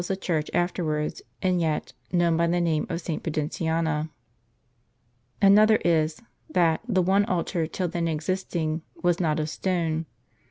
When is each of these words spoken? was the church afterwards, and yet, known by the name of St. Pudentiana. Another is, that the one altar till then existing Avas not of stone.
was 0.01 0.07
the 0.07 0.17
church 0.17 0.49
afterwards, 0.51 1.21
and 1.43 1.61
yet, 1.61 1.93
known 2.11 2.35
by 2.35 2.47
the 2.47 2.59
name 2.59 2.87
of 2.89 2.99
St. 2.99 3.21
Pudentiana. 3.21 4.09
Another 5.39 5.75
is, 5.85 6.19
that 6.49 6.81
the 6.87 7.03
one 7.03 7.23
altar 7.25 7.67
till 7.67 7.87
then 7.87 8.07
existing 8.07 8.81
Avas 9.03 9.19
not 9.19 9.39
of 9.39 9.47
stone. 9.47 10.07